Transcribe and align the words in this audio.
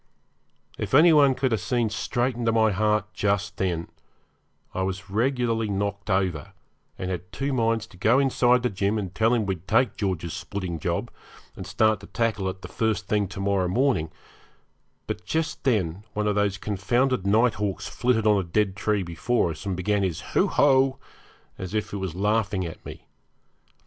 If 0.79 0.95
any 0.95 1.13
one 1.13 1.35
could 1.35 1.51
have 1.51 1.61
seen 1.61 1.91
straight 1.91 2.35
into 2.35 2.51
my 2.51 2.71
heart 2.71 3.13
just 3.13 3.57
then 3.57 3.87
I 4.73 4.81
was 4.81 5.11
regularly 5.11 5.69
knocked 5.69 6.09
over, 6.09 6.53
and 6.97 7.11
had 7.11 7.31
two 7.31 7.53
minds 7.53 7.85
to 7.85 7.97
go 7.97 8.17
inside 8.17 8.63
to 8.63 8.71
Jim 8.71 8.97
and 8.97 9.13
tell 9.13 9.31
him 9.31 9.45
we'd 9.45 9.67
take 9.67 9.95
George's 9.97 10.33
splitting 10.33 10.79
job, 10.79 11.11
and 11.55 11.67
start 11.67 11.99
to 11.99 12.07
tackle 12.07 12.49
it 12.49 12.67
first 12.67 13.07
thing 13.07 13.27
to 13.27 13.39
morrow 13.39 13.67
morning; 13.67 14.09
but 15.05 15.23
just 15.23 15.63
then 15.65 16.03
one 16.13 16.25
of 16.27 16.33
those 16.33 16.57
confounded 16.57 17.27
night 17.27 17.53
hawks 17.61 17.87
flitted 17.87 18.25
on 18.25 18.39
a 18.39 18.43
dead 18.43 18.75
tree 18.75 19.03
before 19.03 19.51
us 19.51 19.67
and 19.67 19.77
began 19.77 20.01
his 20.01 20.21
'hoo 20.33 20.47
ho', 20.47 20.97
as 21.59 21.75
if 21.75 21.93
it 21.93 21.97
was 21.97 22.15
laughing 22.15 22.65
at 22.65 22.83
me. 22.83 23.05